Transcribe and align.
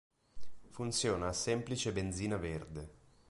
Funziona 0.71 1.27
a 1.27 1.31
semplice 1.31 1.91
benzina 1.91 2.37
verde. 2.37 2.89